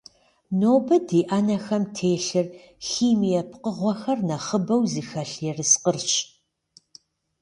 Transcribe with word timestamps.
Нобэ 0.59 0.95
ди 1.07 1.21
ӏэнэхэм 1.29 1.83
телъыр 1.95 2.47
химие 2.87 3.41
пкъыгъуэхэр 3.49 4.19
нэхъыбэу 4.27 4.81
зыхэлъ 4.91 5.35
ерыскъырщ. 5.49 6.11